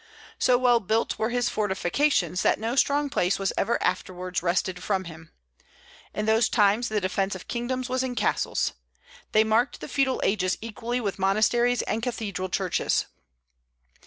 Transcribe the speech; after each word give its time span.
So 0.39 0.57
well 0.57 0.79
built 0.79 1.19
were 1.19 1.29
his 1.29 1.47
fortifications, 1.47 2.41
that 2.41 2.57
no 2.59 2.75
strong 2.75 3.07
place 3.07 3.37
was 3.37 3.53
ever 3.55 3.77
afterwards 3.83 4.41
wrested 4.41 4.81
from 4.81 5.03
him. 5.03 5.31
In 6.11 6.25
those 6.25 6.49
times 6.49 6.89
the 6.89 6.99
defence 6.99 7.35
of 7.35 7.47
kingdoms 7.47 7.87
was 7.87 8.01
in 8.01 8.15
castles. 8.15 8.73
They 9.31 9.43
marked 9.43 9.79
the 9.79 9.87
feudal 9.87 10.19
ages 10.23 10.57
equally 10.59 10.99
with 10.99 11.19
monasteries 11.19 11.83
and 11.83 12.01
cathedral 12.01 12.49
churches. 12.49 13.05